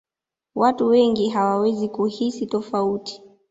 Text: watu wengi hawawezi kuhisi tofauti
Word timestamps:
watu 0.55 0.87
wengi 0.87 1.29
hawawezi 1.29 1.89
kuhisi 1.89 2.45
tofauti 2.45 3.21